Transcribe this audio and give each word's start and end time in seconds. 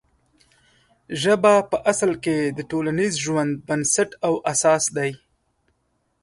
ژبه 1.21 1.53
په 1.69 1.77
اصل 1.91 2.11
کې 2.23 2.37
د 2.57 2.59
ټولنیز 2.71 3.13
ژوند 3.25 3.51
بنسټ 3.67 4.09
او 4.25 4.33
اساس 4.51 4.83
دی. 4.97 5.11